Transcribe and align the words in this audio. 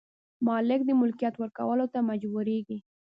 مالک 0.47 0.81
د 0.85 0.91
ملکیت 1.01 1.35
ورکولو 1.37 1.85
ته 1.93 1.99
مجبوریږي. 2.09 2.77